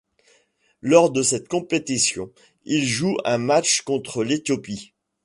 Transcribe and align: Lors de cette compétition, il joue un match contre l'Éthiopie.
Lors 0.81 1.11
de 1.11 1.21
cette 1.21 1.47
compétition, 1.47 2.31
il 2.65 2.87
joue 2.87 3.17
un 3.23 3.37
match 3.37 3.81
contre 3.81 4.23
l'Éthiopie. 4.23 4.93